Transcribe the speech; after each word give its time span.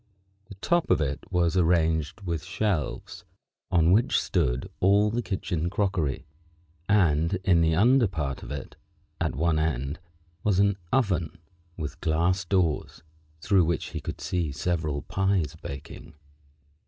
The 0.47 0.55
top 0.55 0.89
of 0.89 0.99
it 0.99 1.19
was 1.31 1.55
arranged 1.55 2.21
with 2.21 2.43
shelves, 2.43 3.23
on 3.69 3.91
which 3.91 4.19
stood 4.19 4.67
all 4.79 5.11
the 5.11 5.21
kitchen 5.21 5.69
crockery, 5.69 6.25
and 6.89 7.35
in 7.43 7.61
the 7.61 7.75
under 7.75 8.07
part 8.07 8.41
of 8.41 8.49
it, 8.49 8.75
at 9.19 9.35
one 9.35 9.59
end, 9.59 9.99
was 10.43 10.57
an 10.57 10.75
oven 10.91 11.37
with 11.77 12.01
glass 12.01 12.45
doors, 12.45 13.03
through 13.41 13.65
which 13.65 13.89
he 13.91 14.01
could 14.01 14.19
see 14.19 14.51
several 14.51 15.03
pies 15.03 15.55
baking. 15.61 16.15